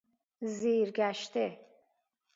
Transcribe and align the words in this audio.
زیر 0.57 0.89
گشته 0.91 1.59